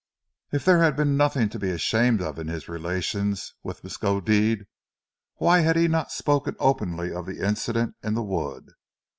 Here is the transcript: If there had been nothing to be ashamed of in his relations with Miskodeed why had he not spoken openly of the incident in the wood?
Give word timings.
If 0.51 0.65
there 0.65 0.79
had 0.81 0.95
been 0.95 1.15
nothing 1.15 1.47
to 1.49 1.59
be 1.59 1.69
ashamed 1.69 2.23
of 2.23 2.39
in 2.39 2.47
his 2.47 2.67
relations 2.67 3.53
with 3.61 3.83
Miskodeed 3.83 4.65
why 5.35 5.59
had 5.59 5.75
he 5.75 5.87
not 5.87 6.11
spoken 6.11 6.55
openly 6.57 7.13
of 7.13 7.27
the 7.27 7.45
incident 7.47 7.93
in 8.01 8.15
the 8.15 8.23
wood? 8.23 8.71